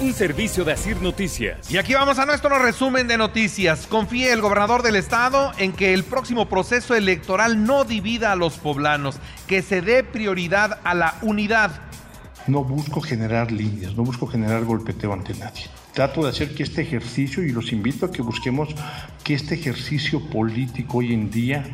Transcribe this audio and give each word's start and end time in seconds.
Un 0.00 0.14
servicio 0.14 0.64
de 0.64 0.70
Asir 0.70 1.02
Noticias. 1.02 1.72
Y 1.72 1.76
aquí 1.76 1.92
vamos 1.92 2.20
a 2.20 2.26
nuestro 2.26 2.56
resumen 2.60 3.08
de 3.08 3.18
noticias. 3.18 3.88
Confíe 3.88 4.32
el 4.32 4.40
gobernador 4.40 4.84
del 4.84 4.94
estado 4.94 5.50
en 5.58 5.72
que 5.72 5.92
el 5.92 6.04
próximo 6.04 6.48
proceso 6.48 6.94
electoral 6.94 7.64
no 7.64 7.82
divida 7.82 8.30
a 8.30 8.36
los 8.36 8.58
poblanos, 8.58 9.16
que 9.48 9.60
se 9.60 9.82
dé 9.82 10.04
prioridad 10.04 10.78
a 10.84 10.94
la 10.94 11.18
unidad. 11.22 11.80
No 12.46 12.62
busco 12.62 13.00
generar 13.00 13.50
líneas, 13.50 13.96
no 13.96 14.04
busco 14.04 14.28
generar 14.28 14.64
golpeteo 14.64 15.12
ante 15.12 15.34
nadie. 15.34 15.64
Trato 15.94 16.22
de 16.22 16.28
hacer 16.28 16.54
que 16.54 16.62
este 16.62 16.82
ejercicio, 16.82 17.42
y 17.42 17.50
los 17.50 17.72
invito 17.72 18.06
a 18.06 18.12
que 18.12 18.22
busquemos 18.22 18.68
que 19.24 19.34
este 19.34 19.56
ejercicio 19.56 20.30
político 20.30 20.98
hoy 20.98 21.12
en 21.12 21.28
día 21.28 21.64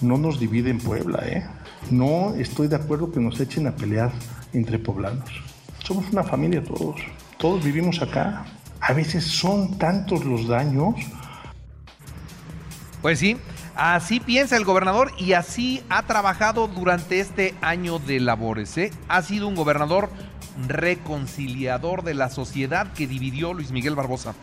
no 0.00 0.16
nos 0.16 0.38
divide 0.38 0.70
en 0.70 0.78
Puebla. 0.78 1.24
¿eh? 1.26 1.44
No 1.90 2.36
estoy 2.36 2.68
de 2.68 2.76
acuerdo 2.76 3.10
que 3.10 3.18
nos 3.18 3.40
echen 3.40 3.66
a 3.66 3.74
pelear 3.74 4.12
entre 4.52 4.78
poblanos. 4.78 5.28
Somos 5.82 6.08
una 6.12 6.22
familia 6.22 6.62
todos, 6.62 7.00
todos 7.44 7.62
vivimos 7.62 8.00
acá. 8.00 8.46
A 8.80 8.94
veces 8.94 9.22
son 9.22 9.76
tantos 9.76 10.24
los 10.24 10.48
daños. 10.48 10.94
Pues 13.02 13.18
sí, 13.18 13.36
así 13.76 14.18
piensa 14.18 14.56
el 14.56 14.64
gobernador 14.64 15.12
y 15.18 15.34
así 15.34 15.82
ha 15.90 16.04
trabajado 16.04 16.68
durante 16.68 17.20
este 17.20 17.54
año 17.60 17.98
de 17.98 18.18
labores. 18.18 18.78
¿eh? 18.78 18.92
Ha 19.08 19.20
sido 19.20 19.46
un 19.46 19.56
gobernador 19.56 20.08
reconciliador 20.66 22.02
de 22.02 22.14
la 22.14 22.30
sociedad 22.30 22.94
que 22.94 23.06
dividió 23.06 23.52
Luis 23.52 23.72
Miguel 23.72 23.94
Barbosa. 23.94 24.34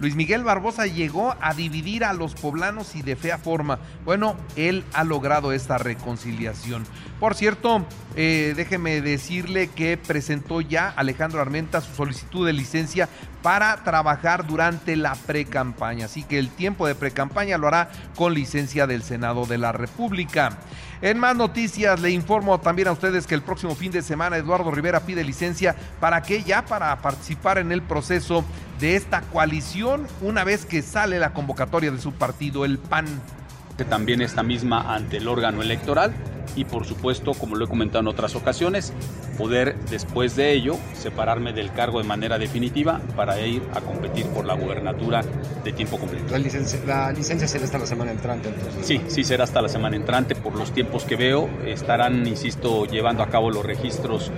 Luis 0.00 0.16
Miguel 0.16 0.42
Barbosa 0.42 0.86
llegó 0.86 1.36
a 1.40 1.54
dividir 1.54 2.02
a 2.02 2.12
los 2.12 2.34
poblanos 2.34 2.96
y 2.96 3.02
de 3.02 3.14
fea 3.14 3.38
forma. 3.38 3.78
Bueno, 4.04 4.34
él 4.56 4.84
ha 4.94 5.04
logrado 5.04 5.52
esta 5.52 5.78
reconciliación. 5.78 6.84
Por 7.20 7.34
cierto, 7.34 7.84
eh, 8.14 8.54
déjeme 8.56 9.00
decirle 9.00 9.68
que 9.68 9.96
presentó 9.96 10.60
ya 10.60 10.88
Alejandro 10.90 11.40
Armenta 11.40 11.80
su 11.80 11.92
solicitud 11.92 12.46
de 12.46 12.52
licencia 12.52 13.08
para 13.42 13.82
trabajar 13.82 14.46
durante 14.46 14.94
la 14.94 15.16
pre-campaña. 15.16 16.04
Así 16.04 16.22
que 16.22 16.38
el 16.38 16.48
tiempo 16.48 16.86
de 16.86 16.94
pre-campaña 16.94 17.58
lo 17.58 17.66
hará 17.66 17.90
con 18.14 18.34
licencia 18.34 18.86
del 18.86 19.02
Senado 19.02 19.46
de 19.46 19.58
la 19.58 19.72
República. 19.72 20.58
En 21.02 21.18
más 21.18 21.34
noticias, 21.34 22.00
le 22.00 22.10
informo 22.10 22.60
también 22.60 22.86
a 22.86 22.92
ustedes 22.92 23.26
que 23.26 23.34
el 23.34 23.42
próximo 23.42 23.74
fin 23.74 23.90
de 23.90 24.02
semana 24.02 24.36
Eduardo 24.36 24.70
Rivera 24.70 25.00
pide 25.00 25.24
licencia 25.24 25.74
para 25.98 26.22
que 26.22 26.44
ya 26.44 26.66
para 26.66 26.94
participar 27.02 27.58
en 27.58 27.72
el 27.72 27.82
proceso 27.82 28.44
de 28.78 28.94
esta 28.94 29.22
coalición 29.22 30.06
una 30.20 30.44
vez 30.44 30.64
que 30.64 30.82
sale 30.82 31.18
la 31.18 31.32
convocatoria 31.32 31.90
de 31.90 32.00
su 32.00 32.12
partido, 32.12 32.64
el 32.64 32.78
PAN. 32.78 33.06
También 33.88 34.22
esta 34.22 34.42
misma 34.42 34.94
ante 34.94 35.18
el 35.18 35.28
órgano 35.28 35.62
electoral 35.62 36.12
y 36.56 36.64
por 36.64 36.84
supuesto, 36.84 37.32
como 37.32 37.56
lo 37.56 37.64
he 37.64 37.68
comentado 37.68 38.00
en 38.00 38.08
otras 38.08 38.34
ocasiones, 38.36 38.92
poder 39.36 39.76
después 39.90 40.36
de 40.36 40.52
ello 40.52 40.76
separarme 40.94 41.52
del 41.52 41.72
cargo 41.72 41.98
de 41.98 42.04
manera 42.04 42.38
definitiva 42.38 43.00
para 43.16 43.40
ir 43.40 43.62
a 43.74 43.80
competir 43.80 44.26
por 44.26 44.44
la 44.44 44.54
gubernatura 44.54 45.22
de 45.64 45.72
tiempo 45.72 45.98
completo. 45.98 46.26
La 46.30 46.38
licencia, 46.38 46.80
la 46.86 47.12
licencia 47.12 47.46
será 47.46 47.64
hasta 47.64 47.78
la 47.78 47.86
semana 47.86 48.10
entrante 48.10 48.48
entonces. 48.48 48.86
Sí, 48.86 49.00
sí 49.08 49.24
será 49.24 49.44
hasta 49.44 49.62
la 49.62 49.68
semana 49.68 49.96
entrante 49.96 50.34
por 50.34 50.56
los 50.56 50.72
tiempos 50.72 51.04
que 51.04 51.16
veo. 51.16 51.48
Estarán, 51.66 52.26
insisto, 52.26 52.86
llevando 52.86 53.22
a 53.22 53.28
cabo 53.28 53.50
los 53.50 53.64
registros 53.64 54.32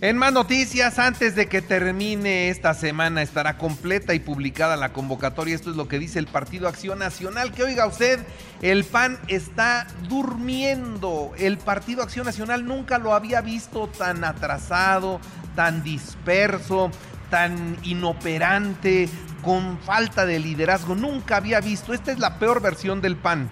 en 0.00 0.16
más 0.16 0.32
noticias, 0.32 1.00
antes 1.00 1.34
de 1.34 1.46
que 1.46 1.60
termine 1.60 2.50
esta 2.50 2.72
semana, 2.72 3.20
estará 3.20 3.58
completa 3.58 4.14
y 4.14 4.20
publicada 4.20 4.76
la 4.76 4.92
convocatoria. 4.92 5.56
Esto 5.56 5.70
es 5.70 5.76
lo 5.76 5.88
que 5.88 5.98
dice 5.98 6.20
el 6.20 6.28
Partido 6.28 6.68
Acción 6.68 7.00
Nacional. 7.00 7.50
Que 7.50 7.64
oiga 7.64 7.84
usted, 7.86 8.20
el 8.62 8.84
PAN 8.84 9.18
está 9.26 9.88
durmiendo. 10.08 11.32
El 11.36 11.58
Partido 11.58 12.02
Acción 12.02 12.26
Nacional 12.26 12.64
nunca 12.64 12.98
lo 12.98 13.12
había 13.12 13.40
visto 13.40 13.88
tan 13.88 14.22
atrasado, 14.22 15.20
tan 15.56 15.82
disperso, 15.82 16.92
tan 17.28 17.76
inoperante, 17.82 19.08
con 19.42 19.78
falta 19.78 20.26
de 20.26 20.38
liderazgo. 20.38 20.94
Nunca 20.94 21.38
había 21.38 21.60
visto. 21.60 21.92
Esta 21.92 22.12
es 22.12 22.20
la 22.20 22.38
peor 22.38 22.62
versión 22.62 23.00
del 23.00 23.16
PAN. 23.16 23.48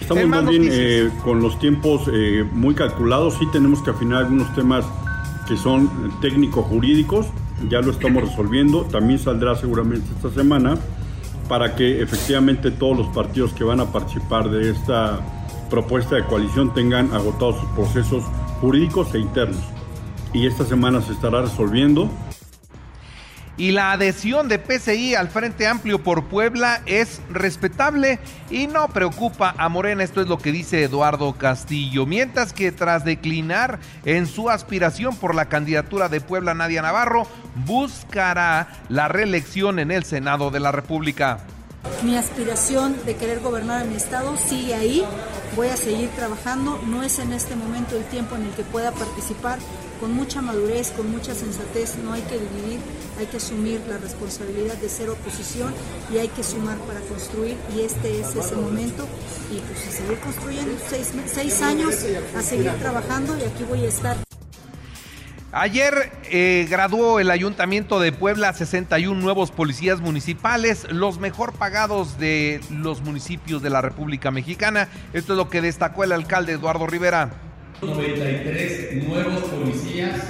Estamos 0.00 0.26
más 0.26 0.46
bien 0.46 0.68
eh, 0.68 1.08
con 1.22 1.40
los 1.40 1.56
tiempos 1.60 2.10
eh, 2.12 2.44
muy 2.52 2.74
calculados. 2.74 3.36
Sí 3.38 3.46
tenemos 3.52 3.80
que 3.80 3.90
afinar 3.90 4.24
algunos 4.24 4.52
temas 4.56 4.84
que 5.46 5.56
son 5.56 5.88
técnico-jurídicos, 6.20 7.26
ya 7.68 7.80
lo 7.80 7.92
estamos 7.92 8.22
resolviendo, 8.22 8.82
también 8.82 9.18
saldrá 9.18 9.54
seguramente 9.56 10.06
esta 10.16 10.30
semana, 10.30 10.76
para 11.48 11.74
que 11.74 12.02
efectivamente 12.02 12.70
todos 12.70 12.96
los 12.96 13.06
partidos 13.08 13.52
que 13.52 13.64
van 13.64 13.80
a 13.80 13.86
participar 13.86 14.50
de 14.50 14.70
esta 14.70 15.20
propuesta 15.68 16.16
de 16.16 16.24
coalición 16.24 16.72
tengan 16.72 17.12
agotados 17.12 17.56
sus 17.60 17.68
procesos 17.70 18.24
jurídicos 18.60 19.14
e 19.14 19.18
internos. 19.18 19.60
Y 20.32 20.46
esta 20.46 20.64
semana 20.64 21.00
se 21.00 21.12
estará 21.12 21.42
resolviendo 21.42 22.08
y 23.56 23.70
la 23.70 23.92
adhesión 23.92 24.48
de 24.48 24.58
PCI 24.58 25.14
al 25.14 25.28
Frente 25.28 25.66
Amplio 25.66 26.02
por 26.02 26.24
Puebla 26.24 26.82
es 26.86 27.20
respetable 27.30 28.18
y 28.50 28.66
no 28.66 28.88
preocupa 28.88 29.54
a 29.56 29.68
Morena. 29.68 30.02
Esto 30.02 30.20
es 30.20 30.28
lo 30.28 30.38
que 30.38 30.52
dice 30.52 30.82
Eduardo 30.82 31.32
Castillo. 31.34 32.06
Mientras 32.06 32.52
que 32.52 32.72
tras 32.72 33.04
declinar 33.04 33.78
en 34.04 34.26
su 34.26 34.50
aspiración 34.50 35.16
por 35.16 35.34
la 35.34 35.46
candidatura 35.46 36.08
de 36.08 36.20
Puebla, 36.20 36.54
Nadia 36.54 36.82
Navarro 36.82 37.28
buscará 37.64 38.68
la 38.88 39.08
reelección 39.08 39.78
en 39.78 39.90
el 39.90 40.04
Senado 40.04 40.50
de 40.50 40.60
la 40.60 40.72
República. 40.72 41.40
Mi 42.02 42.16
aspiración 42.16 42.96
de 43.06 43.16
querer 43.16 43.40
gobernar 43.40 43.86
mi 43.86 43.94
estado 43.94 44.36
sigue 44.36 44.74
ahí. 44.74 45.04
Voy 45.56 45.68
a 45.68 45.76
seguir 45.76 46.10
trabajando. 46.10 46.78
No 46.86 47.02
es 47.02 47.18
en 47.18 47.32
este 47.32 47.56
momento 47.56 47.96
el 47.96 48.04
tiempo 48.04 48.36
en 48.36 48.42
el 48.44 48.50
que 48.50 48.62
pueda 48.62 48.92
participar 48.92 49.58
con 50.00 50.12
mucha 50.12 50.42
madurez, 50.42 50.90
con 50.90 51.10
mucha 51.10 51.34
sensatez. 51.34 51.96
No 52.04 52.12
hay 52.12 52.22
que 52.22 52.34
dividir, 52.34 52.80
hay 53.18 53.26
que 53.26 53.38
asumir 53.38 53.80
la 53.88 53.96
responsabilidad 53.96 54.76
de 54.76 54.88
ser 54.88 55.08
oposición 55.08 55.72
y 56.12 56.18
hay 56.18 56.28
que 56.28 56.42
sumar 56.42 56.76
para 56.78 57.00
construir. 57.00 57.56
Y 57.74 57.80
este 57.80 58.20
es 58.20 58.34
ese 58.36 58.56
momento. 58.56 59.06
Y 59.50 59.60
pues 59.60 59.88
a 59.88 59.90
seguir 59.90 60.18
construyendo 60.20 60.72
seis, 60.90 61.12
seis 61.26 61.62
años, 61.62 61.94
a 62.36 62.42
seguir 62.42 62.72
trabajando 62.80 63.36
y 63.38 63.42
aquí 63.42 63.64
voy 63.64 63.84
a 63.84 63.88
estar. 63.88 64.23
Ayer 65.56 66.10
eh, 66.32 66.66
graduó 66.68 67.20
el 67.20 67.30
Ayuntamiento 67.30 68.00
de 68.00 68.10
Puebla 68.10 68.52
61 68.52 69.20
nuevos 69.20 69.52
policías 69.52 70.00
municipales, 70.00 70.84
los 70.90 71.20
mejor 71.20 71.52
pagados 71.52 72.18
de 72.18 72.60
los 72.70 73.02
municipios 73.02 73.62
de 73.62 73.70
la 73.70 73.80
República 73.80 74.32
Mexicana. 74.32 74.88
Esto 75.12 75.34
es 75.34 75.36
lo 75.36 75.48
que 75.48 75.60
destacó 75.60 76.02
el 76.02 76.10
alcalde 76.10 76.54
Eduardo 76.54 76.88
Rivera. 76.88 77.30
93 77.82 79.04
nuevos 79.04 79.44
policías 79.44 80.20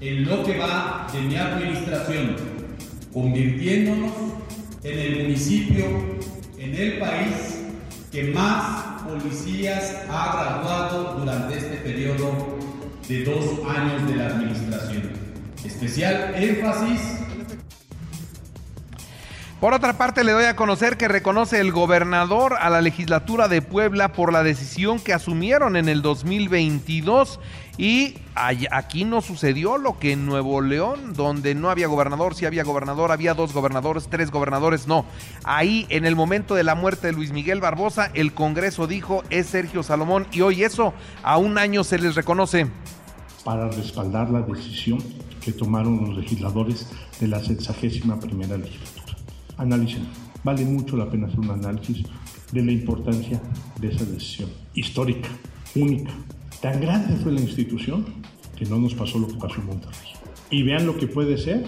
en 0.00 0.26
lo 0.26 0.44
que 0.44 0.56
va 0.56 1.08
de 1.12 1.22
mi 1.22 1.34
administración, 1.34 2.36
convirtiéndonos 3.12 4.12
en 4.84 4.96
el 4.96 5.22
municipio, 5.24 5.86
en 6.56 6.74
el 6.76 6.98
país 7.00 7.64
que 8.12 8.30
más 8.30 9.02
policías 9.02 10.04
ha 10.08 10.36
graduado 10.36 11.18
durante 11.18 11.58
este 11.58 11.78
periodo 11.78 12.51
de 13.08 13.24
dos 13.24 13.44
años 13.68 14.06
de 14.08 14.16
la 14.16 14.26
administración. 14.26 15.02
Especial 15.64 16.34
énfasis 16.36 17.21
por 19.62 19.74
otra 19.74 19.96
parte, 19.96 20.24
le 20.24 20.32
doy 20.32 20.46
a 20.46 20.56
conocer 20.56 20.96
que 20.96 21.06
reconoce 21.06 21.60
el 21.60 21.70
gobernador 21.70 22.56
a 22.60 22.68
la 22.68 22.80
legislatura 22.80 23.46
de 23.46 23.62
Puebla 23.62 24.12
por 24.12 24.32
la 24.32 24.42
decisión 24.42 24.98
que 24.98 25.12
asumieron 25.12 25.76
en 25.76 25.88
el 25.88 26.02
2022 26.02 27.38
y 27.78 28.16
aquí 28.34 29.04
no 29.04 29.20
sucedió 29.20 29.78
lo 29.78 30.00
que 30.00 30.14
en 30.14 30.26
Nuevo 30.26 30.62
León, 30.62 31.14
donde 31.14 31.54
no 31.54 31.70
había 31.70 31.86
gobernador, 31.86 32.34
si 32.34 32.44
había 32.44 32.64
gobernador, 32.64 33.12
había 33.12 33.34
dos 33.34 33.52
gobernadores, 33.52 34.08
tres 34.10 34.32
gobernadores, 34.32 34.88
no. 34.88 35.04
Ahí, 35.44 35.86
en 35.90 36.06
el 36.06 36.16
momento 36.16 36.56
de 36.56 36.64
la 36.64 36.74
muerte 36.74 37.06
de 37.06 37.12
Luis 37.12 37.30
Miguel 37.30 37.60
Barbosa, 37.60 38.10
el 38.14 38.34
Congreso 38.34 38.88
dijo 38.88 39.22
es 39.30 39.46
Sergio 39.46 39.84
Salomón 39.84 40.26
y 40.32 40.40
hoy 40.40 40.64
eso 40.64 40.92
a 41.22 41.38
un 41.38 41.56
año 41.56 41.84
se 41.84 42.00
les 42.00 42.16
reconoce. 42.16 42.66
Para 43.44 43.68
respaldar 43.68 44.28
la 44.28 44.42
decisión 44.42 44.98
que 45.40 45.52
tomaron 45.52 46.00
los 46.00 46.16
legisladores 46.16 46.88
de 47.20 47.28
la 47.28 47.38
sexagésima 47.38 48.18
primera 48.18 48.56
legislatura. 48.56 49.01
Analicen. 49.62 50.02
vale 50.42 50.64
mucho 50.64 50.96
la 50.96 51.08
pena 51.08 51.28
hacer 51.28 51.38
un 51.38 51.50
análisis 51.50 52.04
de 52.50 52.64
la 52.64 52.72
importancia 52.72 53.40
de 53.80 53.88
esa 53.88 54.04
decisión 54.04 54.50
histórica, 54.74 55.28
única. 55.76 56.10
Tan 56.60 56.80
grande 56.80 57.14
fue 57.22 57.30
la 57.30 57.40
institución 57.40 58.04
que 58.56 58.64
no 58.66 58.78
nos 58.78 58.94
pasó 58.94 59.20
lo 59.20 59.28
que 59.28 59.34
pasó 59.34 59.60
en 59.60 59.66
Monterrey. 59.66 60.08
Y 60.50 60.64
vean 60.64 60.84
lo 60.84 60.98
que 60.98 61.06
puede 61.06 61.38
ser 61.38 61.64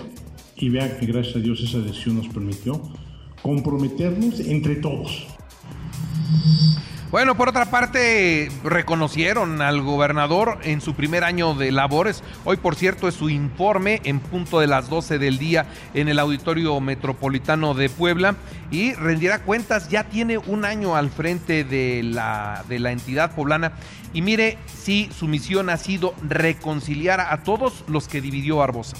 y 0.56 0.70
vean 0.70 0.98
que 0.98 1.06
gracias 1.06 1.36
a 1.36 1.38
Dios 1.38 1.60
esa 1.60 1.78
decisión 1.78 2.16
nos 2.16 2.28
permitió 2.28 2.82
comprometernos 3.42 4.40
entre 4.40 4.76
todos 4.76 5.26
bueno, 7.14 7.36
por 7.36 7.48
otra 7.48 7.66
parte, 7.66 8.50
reconocieron 8.64 9.62
al 9.62 9.82
gobernador 9.82 10.58
en 10.64 10.80
su 10.80 10.94
primer 10.96 11.22
año 11.22 11.54
de 11.54 11.70
labores. 11.70 12.24
Hoy, 12.44 12.56
por 12.56 12.74
cierto, 12.74 13.06
es 13.06 13.14
su 13.14 13.30
informe 13.30 14.00
en 14.02 14.18
punto 14.18 14.58
de 14.58 14.66
las 14.66 14.90
12 14.90 15.20
del 15.20 15.38
día 15.38 15.64
en 15.94 16.08
el 16.08 16.18
Auditorio 16.18 16.80
Metropolitano 16.80 17.74
de 17.74 17.88
Puebla 17.88 18.34
y 18.72 18.94
rendirá 18.94 19.44
cuentas. 19.44 19.90
Ya 19.90 20.08
tiene 20.08 20.38
un 20.38 20.64
año 20.64 20.96
al 20.96 21.08
frente 21.08 21.62
de 21.62 22.02
la, 22.02 22.64
de 22.68 22.80
la 22.80 22.90
entidad 22.90 23.32
poblana. 23.36 23.74
Y 24.12 24.20
mire, 24.20 24.58
sí, 24.66 25.08
su 25.16 25.28
misión 25.28 25.70
ha 25.70 25.76
sido 25.76 26.16
reconciliar 26.20 27.20
a 27.20 27.44
todos 27.44 27.84
los 27.86 28.08
que 28.08 28.20
dividió 28.20 28.56
Barbosa. 28.56 28.96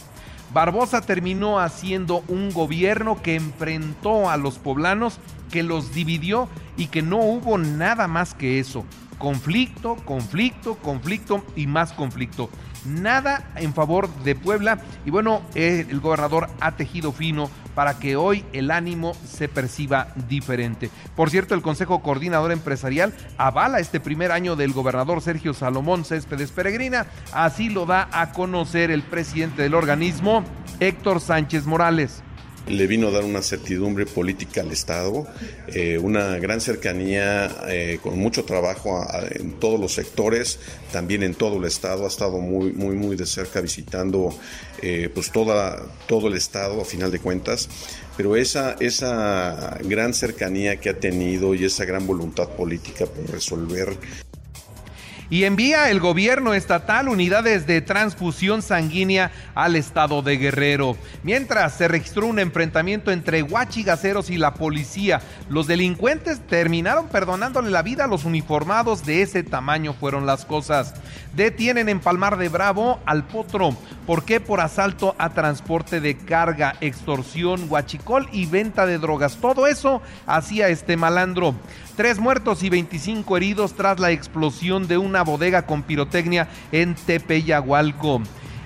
Barbosa 0.52 1.00
terminó 1.00 1.58
haciendo 1.58 2.22
un 2.28 2.52
gobierno 2.52 3.20
que 3.20 3.34
enfrentó 3.34 4.30
a 4.30 4.36
los 4.36 4.60
poblanos, 4.60 5.18
que 5.54 5.62
los 5.62 5.94
dividió 5.94 6.48
y 6.76 6.88
que 6.88 7.00
no 7.00 7.18
hubo 7.18 7.58
nada 7.58 8.08
más 8.08 8.34
que 8.34 8.58
eso. 8.58 8.84
Conflicto, 9.18 9.94
conflicto, 10.04 10.74
conflicto 10.74 11.44
y 11.54 11.68
más 11.68 11.92
conflicto. 11.92 12.50
Nada 12.84 13.52
en 13.54 13.72
favor 13.72 14.12
de 14.24 14.34
Puebla 14.34 14.80
y 15.06 15.10
bueno, 15.10 15.42
eh, 15.54 15.86
el 15.88 16.00
gobernador 16.00 16.48
ha 16.58 16.72
tejido 16.72 17.12
fino 17.12 17.48
para 17.76 18.00
que 18.00 18.16
hoy 18.16 18.44
el 18.52 18.72
ánimo 18.72 19.14
se 19.24 19.46
perciba 19.46 20.08
diferente. 20.28 20.90
Por 21.14 21.30
cierto, 21.30 21.54
el 21.54 21.62
Consejo 21.62 22.02
Coordinador 22.02 22.50
Empresarial 22.50 23.14
avala 23.38 23.78
este 23.78 24.00
primer 24.00 24.32
año 24.32 24.56
del 24.56 24.72
gobernador 24.72 25.22
Sergio 25.22 25.54
Salomón 25.54 26.04
Céspedes 26.04 26.50
Peregrina. 26.50 27.06
Así 27.32 27.68
lo 27.68 27.86
da 27.86 28.08
a 28.10 28.32
conocer 28.32 28.90
el 28.90 29.04
presidente 29.04 29.62
del 29.62 29.74
organismo, 29.74 30.42
Héctor 30.80 31.20
Sánchez 31.20 31.64
Morales 31.64 32.24
le 32.66 32.86
vino 32.86 33.08
a 33.08 33.10
dar 33.10 33.24
una 33.24 33.42
certidumbre 33.42 34.06
política 34.06 34.62
al 34.62 34.72
Estado, 34.72 35.26
eh, 35.68 35.98
una 35.98 36.38
gran 36.38 36.60
cercanía 36.60 37.50
eh, 37.68 37.98
con 38.02 38.18
mucho 38.18 38.44
trabajo 38.44 39.06
en 39.30 39.52
todos 39.60 39.78
los 39.78 39.92
sectores, 39.92 40.58
también 40.90 41.22
en 41.22 41.34
todo 41.34 41.58
el 41.58 41.64
Estado, 41.64 42.04
ha 42.04 42.08
estado 42.08 42.38
muy, 42.38 42.72
muy, 42.72 42.96
muy 42.96 43.16
de 43.16 43.26
cerca 43.26 43.60
visitando 43.60 44.36
eh, 44.82 45.10
pues 45.12 45.30
toda, 45.30 45.84
todo 46.06 46.28
el 46.28 46.34
Estado 46.34 46.80
a 46.80 46.84
final 46.84 47.10
de 47.10 47.18
cuentas, 47.18 47.68
pero 48.16 48.36
esa, 48.36 48.76
esa 48.80 49.78
gran 49.84 50.14
cercanía 50.14 50.80
que 50.80 50.90
ha 50.90 50.98
tenido 50.98 51.54
y 51.54 51.64
esa 51.64 51.84
gran 51.84 52.06
voluntad 52.06 52.48
política 52.50 53.06
por 53.06 53.30
resolver 53.30 53.96
y 55.30 55.44
envía 55.44 55.90
el 55.90 56.00
gobierno 56.00 56.54
estatal 56.54 57.08
unidades 57.08 57.66
de 57.66 57.80
transfusión 57.80 58.62
sanguínea 58.62 59.30
al 59.54 59.76
estado 59.76 60.22
de 60.22 60.36
Guerrero. 60.36 60.96
Mientras 61.22 61.74
se 61.74 61.88
registró 61.88 62.26
un 62.26 62.38
enfrentamiento 62.38 63.10
entre 63.10 63.42
huachigaceros 63.42 64.30
y 64.30 64.36
la 64.36 64.54
policía, 64.54 65.20
los 65.48 65.66
delincuentes 65.66 66.40
terminaron 66.46 67.08
perdonándole 67.08 67.70
la 67.70 67.82
vida 67.82 68.04
a 68.04 68.08
los 68.08 68.24
uniformados. 68.24 69.04
De 69.04 69.22
ese 69.22 69.42
tamaño 69.42 69.94
fueron 69.94 70.26
las 70.26 70.44
cosas. 70.44 70.94
Detienen 71.34 71.88
en 71.88 72.00
Palmar 72.00 72.36
de 72.36 72.48
Bravo 72.48 73.00
al 73.06 73.26
potro. 73.26 73.76
¿Por 74.06 74.24
qué? 74.24 74.38
Por 74.38 74.60
asalto 74.60 75.14
a 75.18 75.30
transporte 75.30 75.98
de 75.98 76.16
carga, 76.16 76.74
extorsión, 76.82 77.66
huachicol 77.70 78.28
y 78.32 78.44
venta 78.44 78.84
de 78.84 78.98
drogas. 78.98 79.38
Todo 79.38 79.66
eso 79.66 80.02
hacía 80.26 80.68
este 80.68 80.98
malandro. 80.98 81.54
Tres 81.96 82.18
muertos 82.18 82.62
y 82.62 82.68
25 82.68 83.36
heridos 83.38 83.72
tras 83.72 83.98
la 84.00 84.10
explosión 84.10 84.88
de 84.88 84.98
una 84.98 85.22
bodega 85.22 85.62
con 85.62 85.82
pirotecnia 85.82 86.48
en 86.70 86.94
Tepeyahualco. 86.94 88.20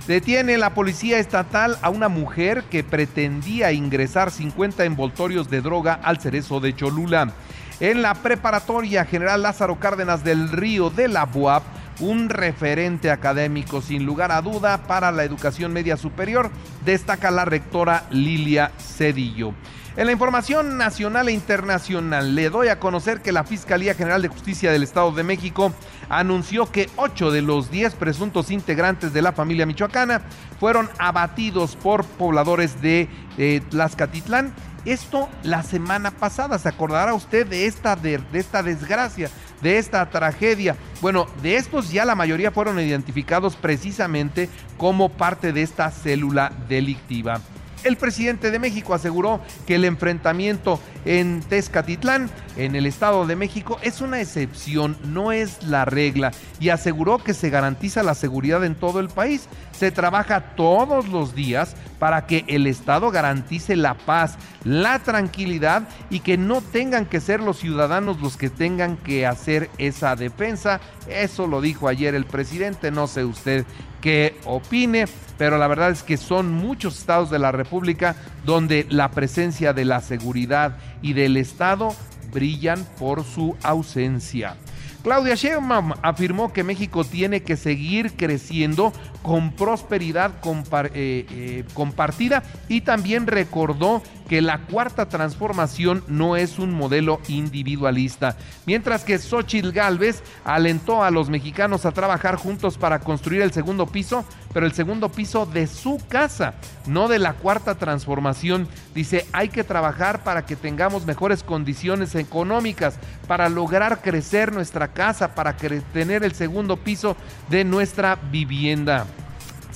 Detiene 0.08 0.58
la 0.58 0.74
policía 0.74 1.18
estatal 1.18 1.78
a 1.82 1.90
una 1.90 2.08
mujer 2.08 2.64
que 2.64 2.82
pretendía 2.82 3.70
ingresar 3.70 4.32
50 4.32 4.86
envoltorios 4.86 5.50
de 5.50 5.60
droga 5.60 6.00
al 6.02 6.18
cerezo 6.18 6.58
de 6.58 6.74
Cholula. 6.74 7.32
En 7.78 8.02
la 8.02 8.14
preparatoria 8.14 9.04
General 9.04 9.40
Lázaro 9.40 9.78
Cárdenas 9.78 10.24
del 10.24 10.50
Río 10.50 10.90
de 10.90 11.06
la 11.06 11.26
BUAP, 11.26 11.62
un 12.00 12.28
referente 12.28 13.10
académico 13.10 13.80
sin 13.82 14.04
lugar 14.04 14.32
a 14.32 14.42
duda 14.42 14.84
para 14.86 15.12
la 15.12 15.24
educación 15.24 15.72
media 15.72 15.96
superior, 15.96 16.50
destaca 16.84 17.30
la 17.30 17.44
rectora 17.44 18.04
Lilia 18.10 18.72
Cedillo. 18.78 19.54
En 19.98 20.06
la 20.06 20.12
información 20.12 20.78
nacional 20.78 21.28
e 21.28 21.32
internacional 21.32 22.36
le 22.36 22.50
doy 22.50 22.68
a 22.68 22.78
conocer 22.78 23.20
que 23.20 23.32
la 23.32 23.42
Fiscalía 23.42 23.94
General 23.94 24.22
de 24.22 24.28
Justicia 24.28 24.70
del 24.70 24.84
Estado 24.84 25.10
de 25.10 25.24
México 25.24 25.72
anunció 26.08 26.70
que 26.70 26.88
ocho 26.94 27.32
de 27.32 27.42
los 27.42 27.68
diez 27.72 27.96
presuntos 27.96 28.52
integrantes 28.52 29.12
de 29.12 29.22
la 29.22 29.32
familia 29.32 29.66
michoacana 29.66 30.22
fueron 30.60 30.88
abatidos 30.98 31.74
por 31.74 32.04
pobladores 32.04 32.80
de 32.80 33.08
eh, 33.38 33.60
Tlaxcatitlán. 33.70 34.54
Esto 34.84 35.28
la 35.42 35.64
semana 35.64 36.12
pasada, 36.12 36.60
¿se 36.60 36.68
acordará 36.68 37.12
usted 37.12 37.44
de 37.44 37.66
esta, 37.66 37.96
de 37.96 38.22
esta 38.34 38.62
desgracia, 38.62 39.30
de 39.62 39.78
esta 39.78 40.08
tragedia? 40.10 40.76
Bueno, 41.00 41.26
de 41.42 41.56
estos 41.56 41.90
ya 41.90 42.04
la 42.04 42.14
mayoría 42.14 42.50
fueron 42.50 42.80
identificados 42.80 43.56
precisamente 43.56 44.48
como 44.76 45.08
parte 45.08 45.52
de 45.52 45.62
esta 45.62 45.90
célula 45.90 46.52
delictiva. 46.68 47.40
El 47.84 47.96
presidente 47.96 48.50
de 48.50 48.58
México 48.58 48.92
aseguró 48.92 49.40
que 49.66 49.76
el 49.76 49.84
enfrentamiento 49.84 50.80
en 51.04 51.40
Tezcatitlán, 51.40 52.28
en 52.56 52.74
el 52.74 52.86
Estado 52.86 53.26
de 53.26 53.36
México, 53.36 53.78
es 53.82 54.00
una 54.00 54.20
excepción, 54.20 54.96
no 55.04 55.30
es 55.30 55.62
la 55.62 55.84
regla, 55.84 56.32
y 56.58 56.70
aseguró 56.70 57.18
que 57.18 57.34
se 57.34 57.50
garantiza 57.50 58.02
la 58.02 58.14
seguridad 58.14 58.64
en 58.64 58.74
todo 58.74 58.98
el 59.00 59.08
país. 59.08 59.48
Se 59.72 59.92
trabaja 59.92 60.56
todos 60.56 61.08
los 61.08 61.36
días 61.36 61.76
para 62.00 62.26
que 62.26 62.44
el 62.48 62.66
Estado 62.66 63.12
garantice 63.12 63.76
la 63.76 63.94
paz, 63.94 64.36
la 64.64 64.98
tranquilidad 64.98 65.88
y 66.10 66.20
que 66.20 66.36
no 66.36 66.60
tengan 66.60 67.06
que 67.06 67.20
ser 67.20 67.40
los 67.40 67.58
ciudadanos 67.58 68.20
los 68.20 68.36
que 68.36 68.50
tengan 68.50 68.96
que 68.96 69.24
hacer 69.24 69.70
esa 69.78 70.16
defensa. 70.16 70.80
Eso 71.08 71.46
lo 71.46 71.60
dijo 71.60 71.88
ayer 71.88 72.14
el 72.14 72.26
presidente, 72.26 72.90
no 72.90 73.06
sé 73.06 73.24
usted 73.24 73.64
qué 74.00 74.36
opine 74.44 75.06
pero 75.38 75.56
la 75.56 75.68
verdad 75.68 75.90
es 75.90 76.02
que 76.02 76.16
son 76.16 76.52
muchos 76.52 76.98
estados 76.98 77.30
de 77.30 77.38
la 77.38 77.52
República 77.52 78.16
donde 78.44 78.86
la 78.90 79.10
presencia 79.12 79.72
de 79.72 79.84
la 79.84 80.00
seguridad 80.00 80.76
y 81.00 81.12
del 81.14 81.36
Estado 81.36 81.94
brillan 82.32 82.84
por 82.98 83.24
su 83.24 83.56
ausencia. 83.62 84.56
Claudia 85.02 85.36
Sheinbaum 85.36 85.92
afirmó 86.02 86.52
que 86.52 86.64
México 86.64 87.04
tiene 87.04 87.42
que 87.42 87.56
seguir 87.56 88.12
creciendo 88.14 88.92
con 89.22 89.52
prosperidad 89.52 90.32
eh, 90.42 91.24
eh, 91.30 91.64
compartida 91.72 92.42
y 92.68 92.80
también 92.80 93.26
recordó 93.28 94.02
que 94.28 94.42
la 94.42 94.58
cuarta 94.58 95.08
transformación 95.08 96.04
no 96.06 96.36
es 96.36 96.58
un 96.58 96.72
modelo 96.72 97.20
individualista, 97.28 98.36
mientras 98.66 99.04
que 99.04 99.18
Xochitl 99.18 99.72
Galvez 99.72 100.22
alentó 100.44 101.02
a 101.02 101.10
los 101.10 101.30
mexicanos 101.30 101.86
a 101.86 101.92
trabajar 101.92 102.36
juntos 102.36 102.78
para 102.78 103.00
construir 103.00 103.42
el 103.42 103.52
segundo 103.52 103.86
piso, 103.86 104.24
pero 104.52 104.66
el 104.66 104.72
segundo 104.72 105.08
piso 105.08 105.46
de 105.46 105.66
su 105.66 106.00
casa, 106.08 106.54
no 106.86 107.08
de 107.08 107.18
la 107.18 107.34
cuarta 107.34 107.74
transformación. 107.76 108.68
Dice, 108.94 109.26
hay 109.32 109.48
que 109.48 109.64
trabajar 109.64 110.22
para 110.22 110.44
que 110.46 110.56
tengamos 110.56 111.06
mejores 111.06 111.42
condiciones 111.42 112.14
económicas, 112.14 112.98
para 113.26 113.48
lograr 113.48 114.00
crecer 114.02 114.52
nuestra 114.52 114.88
casa, 114.88 115.34
para 115.34 115.56
tener 115.56 116.24
el 116.24 116.34
segundo 116.34 116.76
piso 116.76 117.16
de 117.48 117.64
nuestra 117.64 118.16
vivienda. 118.30 119.06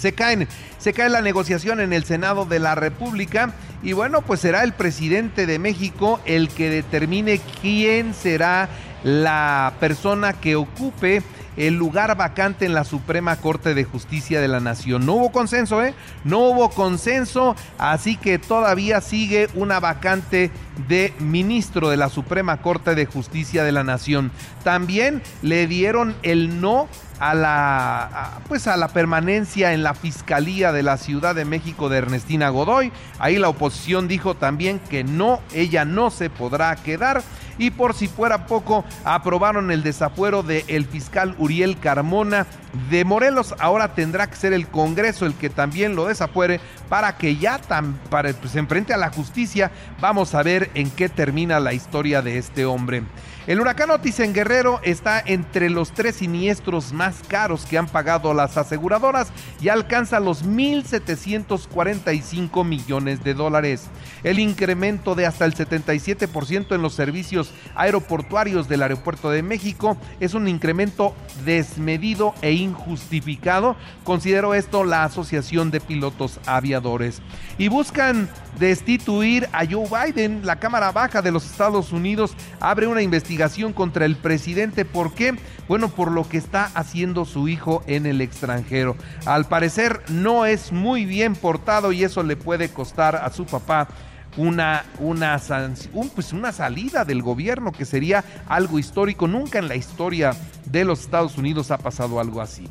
Se, 0.03 0.49
se 0.79 0.93
cae 0.93 1.09
la 1.09 1.21
negociación 1.21 1.79
en 1.79 1.93
el 1.93 2.03
Senado 2.03 2.45
de 2.45 2.59
la 2.59 2.75
República 2.75 3.55
y 3.85 3.93
bueno, 3.93 4.23
pues 4.23 4.41
será 4.41 4.65
el 4.65 4.73
presidente 4.73 5.47
de 5.47 5.61
México 5.61 6.21
el 6.25 6.49
que 6.49 6.71
determine 6.71 7.41
quién 7.61 8.13
será 8.13 8.69
la 9.05 9.75
persona 9.79 10.33
que 10.33 10.57
ocupe 10.57 11.23
el 11.57 11.75
lugar 11.75 12.17
vacante 12.17 12.65
en 12.67 12.75
la 12.75 12.85
Suprema 12.85 13.37
Corte 13.37 13.75
de 13.75 13.85
Justicia 13.85 14.41
de 14.41 14.49
la 14.49 14.61
Nación. 14.61 15.07
No 15.07 15.15
hubo 15.15 15.33
consenso, 15.33 15.83
¿eh? 15.83 15.95
No 16.25 16.41
hubo 16.41 16.71
consenso, 16.71 17.57
así 17.79 18.17
que 18.17 18.39
todavía 18.39 19.01
sigue 19.01 19.49
una 19.55 19.81
vacante 19.81 20.51
de 20.89 21.13
ministro 21.19 21.91
de 21.91 21.97
la 21.97 22.09
Suprema 22.09 22.63
Corte 22.63 22.95
de 22.95 23.07
Justicia 23.07 23.65
de 23.65 23.73
la 23.73 23.85
Nación. 23.85 24.31
También 24.65 25.23
le 25.43 25.67
dieron 25.67 26.15
el 26.23 26.61
no 26.61 26.89
a 27.19 27.35
la 27.35 28.41
pues 28.49 28.67
a 28.67 28.77
la 28.77 28.89
permanencia 28.89 29.73
en 29.75 29.85
la 29.85 29.95
Fiscalía 29.95 30.73
de 30.73 30.83
la 30.83 30.97
Ciudad 30.97 31.37
de 31.37 31.45
México 31.45 31.89
de 31.89 31.99
Ernestina 31.99 32.49
Godoy. 32.49 32.91
Ahí 33.21 33.39
la 33.39 33.49
oposición 33.49 34.09
dijo 34.09 34.35
también 34.35 34.81
que 34.81 35.05
no, 35.05 35.41
ella 35.55 35.85
no 35.85 36.11
se 36.11 36.31
podrá 36.31 36.75
quedar. 36.77 37.23
Y 37.59 37.71
por 37.71 37.95
si 37.95 38.09
fuera 38.09 38.47
poco, 38.47 38.85
aprobaron 39.05 39.71
el 39.71 39.83
desafuero 39.83 40.43
del 40.43 40.65
el 40.69 40.87
fiscal 40.87 41.35
Uriel 41.39 41.79
Carmona 41.79 42.47
de 42.91 43.05
Morelos. 43.05 43.55
Ahora 43.59 43.95
tendrá 43.95 44.29
que 44.29 44.37
ser 44.37 44.53
el 44.53 44.69
Congreso 44.69 45.27
el 45.27 45.35
que 45.35 45.51
también 45.51 45.95
lo 45.95 46.07
desafuere 46.07 46.61
para 46.89 47.17
que 47.17 47.37
ya 47.37 47.59
tan, 47.59 47.95
para, 48.11 48.33
pues, 48.33 48.53
se 48.53 48.59
enfrente 48.59 48.95
a 48.95 48.99
la 48.99 49.11
justicia. 49.11 49.71
Vamos 50.01 50.35
a 50.35 50.43
ver 50.43 50.71
en 50.75 50.91
qué 50.91 51.09
termina 51.09 51.61
la 51.61 51.73
historia 51.73 52.23
de 52.23 52.39
este 52.39 52.65
hombre. 52.65 53.03
El 53.49 53.61
huracán 53.61 53.91
Otis 53.91 54.21
en 54.21 54.35
Guerrero 54.35 54.79
está 54.85 55.19
entre 55.19 55.69
los 55.69 55.91
tres 55.91 56.15
siniestros 56.17 56.93
más 56.93 57.23
caros 57.27 57.67
que 57.67 57.77
han 57.77 57.89
pagado 57.89 58.33
las 58.35 58.57
aseguradoras 58.57 59.33
y 59.61 59.69
alcanza 59.69 60.21
los 60.21 60.45
1.745 60.45 62.65
millones 62.65 63.25
de 63.25 63.35
dólares. 63.35 63.89
El 64.23 64.39
incremento 64.39 65.17
de 65.17 65.27
hasta 65.27 65.45
el 65.45 65.57
77% 65.57 66.73
en 66.73 66.83
los 66.83 66.95
servicios 66.95 67.42
aeroportuarios 67.75 68.69
del 68.69 68.83
Aeropuerto 68.83 69.31
de 69.31 69.43
México 69.43 69.97
es 70.21 70.35
un 70.35 70.49
incremento 70.49 71.15
desmedido 71.45 72.35
e 72.43 72.53
injustificado, 72.53 73.77
consideró 74.05 74.55
esto 74.55 74.85
la 74.85 75.05
Asociación 75.05 75.71
de 75.71 75.81
Pilotos 75.81 76.39
Aviadores. 76.47 77.23
Y 77.59 77.69
buscan 77.69 78.29
destituir 78.59 79.49
a 79.53 79.65
Joe 79.67 79.89
Biden. 79.89 80.45
La 80.45 80.57
Cámara 80.57 80.93
Baja 80.93 81.23
de 81.23 81.33
los 81.33 81.45
Estados 81.45 81.93
Unidos 81.93 82.35
abre 82.61 82.87
una 82.87 83.03
investigación 83.03 83.73
contra 83.73 84.05
el 84.05 84.17
presidente. 84.17 84.85
¿Por 84.85 85.15
qué? 85.15 85.35
Bueno, 85.69 85.89
por 85.89 86.11
lo 86.11 86.29
que 86.29 86.39
está 86.39 86.71
haciendo 86.75 87.25
su 87.25 87.49
hijo 87.49 87.83
en 87.87 88.07
el 88.07 88.21
extranjero. 88.21 88.97
Al 89.27 89.47
parecer 89.47 90.03
no 90.09 90.47
es 90.47 90.73
muy 90.73 91.05
bien 91.05 91.35
portado 91.35 91.93
y 91.93 92.05
eso 92.05 92.23
le 92.23 92.37
puede 92.37 92.71
costar 92.71 93.17
a 93.17 93.31
su 93.31 93.47
papá 93.47 93.89
una, 94.37 94.85
una, 94.99 95.41
pues 96.15 96.33
una 96.33 96.53
salida 96.53 97.05
del 97.05 97.23
gobierno 97.23 97.73
que 97.73 97.85
sería 97.85 98.25
algo 98.49 98.79
histórico. 98.79 99.29
Nunca 99.29 99.59
en 99.59 99.69
la 99.69 99.77
historia 99.77 100.35
de 100.67 100.85
los 100.85 101.01
Estados 101.01 101.37
Unidos 101.39 101.71
ha 101.71 101.79
pasado 101.79 102.21
algo 102.21 102.41
así. 102.41 102.69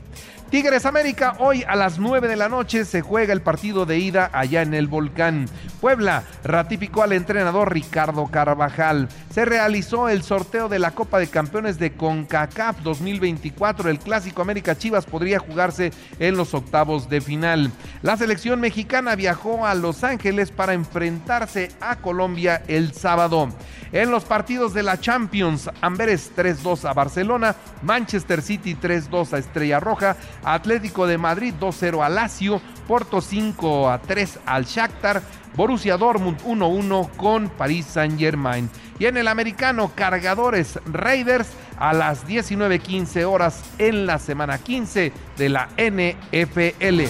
Tigres 0.50 0.86
América, 0.86 1.38
hoy 1.40 1.64
a 1.66 1.78
las 1.78 1.98
9 1.98 2.28
de 2.28 2.36
la 2.36 2.50
noche 2.50 2.84
se 2.84 3.02
juega 3.02 3.32
el 3.32 3.42
partido 3.42 3.86
de 3.86 4.00
ida 4.00 4.30
allá 4.34 4.62
en 4.62 4.74
el 4.74 4.88
Volcán. 4.88 5.48
Puebla 5.82 6.24
ratificó 6.44 7.02
al 7.02 7.12
entrenador 7.12 7.74
Ricardo 7.74 8.28
Carvajal. 8.28 9.10
Se 9.34 9.46
realizó 9.46 10.10
el 10.10 10.22
sorteo 10.22 10.70
de 10.70 10.78
la 10.78 10.92
Copa 10.92 11.18
de 11.18 11.28
Campeones 11.28 11.80
de 11.80 11.94
CONCACAF 11.94 12.82
2024. 12.84 13.90
El 13.90 13.98
Clásico 13.98 14.44
América 14.44 14.78
Chivas 14.78 15.08
podría 15.08 15.40
jugarse 15.40 15.92
en 16.20 16.38
los 16.38 16.54
octavos 16.54 17.10
de 17.10 17.20
final. 17.20 17.72
La 18.04 18.16
selección 18.16 18.60
mexicana 18.60 19.16
viajó 19.16 19.66
a 19.66 19.74
Los 19.74 20.04
Ángeles 20.04 20.52
para 20.52 20.74
enfrentarse 20.74 21.72
a 21.82 21.96
Colombia 21.96 22.62
el 22.68 22.94
sábado. 22.94 23.50
En 23.92 24.12
los 24.12 24.24
partidos 24.24 24.74
de 24.74 24.84
la 24.84 25.00
Champions, 25.00 25.70
Amberes 25.82 26.32
3-2 26.36 26.88
a 26.88 26.94
Barcelona, 26.94 27.56
Manchester 27.82 28.42
City 28.42 28.76
3-2 28.76 29.34
a 29.34 29.40
Estrella 29.40 29.80
Roja, 29.82 30.16
Atlético 30.44 31.08
de 31.08 31.18
Madrid 31.18 31.54
2-0 31.60 32.06
a 32.06 32.08
Lazio, 32.08 32.62
Porto 32.88 33.18
5-3 33.18 34.38
al 34.46 34.66
Shakhtar, 34.66 35.22
Borussia 35.56 35.98
Dortmund 35.98 36.40
1-1 36.42 37.10
con 37.18 37.50
Paris 37.50 37.86
Saint-Germain. 37.86 38.70
Y 39.00 39.06
en 39.06 39.18
el 39.18 39.28
americano, 39.28 39.92
Cargadores 39.96 40.80
Raiders 40.86 41.50
a 41.78 41.94
las 41.94 42.28
19:15 42.28 43.26
horas 43.26 43.64
en 43.78 44.06
la 44.06 44.20
semana 44.20 44.58
15 44.58 45.12
de 45.38 45.50
la 45.50 45.70
NFL. 45.78 47.08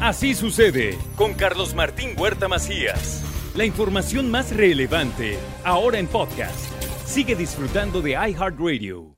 Así 0.00 0.34
sucede 0.34 0.96
con 1.16 1.34
Carlos 1.34 1.74
Martín 1.74 2.10
Huerta 2.16 2.48
Macías. 2.48 3.24
La 3.54 3.64
información 3.64 4.30
más 4.30 4.54
relevante 4.54 5.38
ahora 5.64 5.98
en 5.98 6.06
podcast. 6.06 6.72
Sigue 7.04 7.34
disfrutando 7.34 8.00
de 8.00 8.12
iHeartRadio. 8.12 9.17